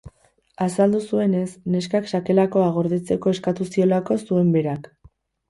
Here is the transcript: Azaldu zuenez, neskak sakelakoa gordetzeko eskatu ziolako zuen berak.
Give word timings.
Azaldu 0.67 1.01
zuenez, 1.01 1.43
neskak 1.75 2.07
sakelakoa 2.13 2.71
gordetzeko 2.79 3.35
eskatu 3.37 3.69
ziolako 3.75 4.19
zuen 4.25 4.53
berak. 4.59 4.91